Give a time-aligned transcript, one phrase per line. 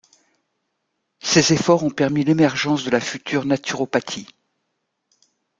[1.21, 4.25] Ses efforts ont permis l'émergence de la future naturopathie.